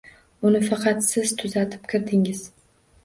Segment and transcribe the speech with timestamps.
[0.49, 2.43] Uni faqat siz tuzatib kirdingiz.